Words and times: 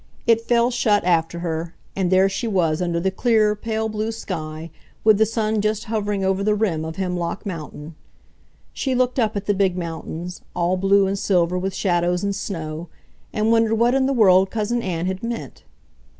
It 0.25 0.41
fell 0.41 0.71
shut 0.71 1.03
after 1.03 1.41
her, 1.41 1.75
and 1.95 2.09
there 2.11 2.27
she 2.27 2.47
was 2.47 2.81
under 2.81 2.99
the 2.99 3.11
clear, 3.11 3.55
pale 3.55 3.87
blue 3.87 4.11
sky, 4.11 4.71
with 5.03 5.19
the 5.19 5.27
sun 5.27 5.61
just 5.61 5.83
hovering 5.83 6.25
over 6.25 6.43
the 6.43 6.55
rim 6.55 6.83
of 6.83 6.95
Hemlock 6.95 7.45
Mountain. 7.45 7.93
She 8.73 8.95
looked 8.95 9.19
up 9.19 9.37
at 9.37 9.45
the 9.45 9.53
big 9.53 9.77
mountains, 9.77 10.41
all 10.55 10.75
blue 10.75 11.05
and 11.05 11.19
silver 11.19 11.55
with 11.55 11.75
shadows 11.75 12.23
and 12.23 12.35
snow, 12.35 12.87
and 13.31 13.51
wondered 13.51 13.75
what 13.75 13.93
in 13.93 14.07
the 14.07 14.11
world 14.13 14.49
Cousin 14.49 14.81
Ann 14.81 15.05
had 15.05 15.21
meant. 15.21 15.65